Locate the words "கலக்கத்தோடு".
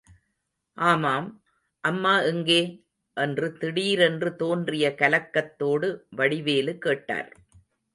4.97-5.89